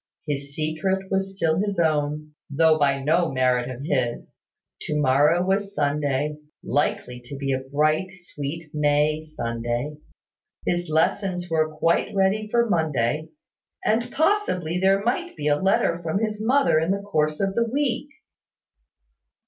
[0.25, 4.33] His secret was still his own (though by no merit of his);
[4.87, 9.97] to morrow was Sunday, likely to be a bright, sweet May Sunday,
[10.65, 13.29] his lessons were quite ready for Monday;
[13.85, 17.67] and possibly there might be a letter from his mother in the course of the
[17.71, 18.07] week.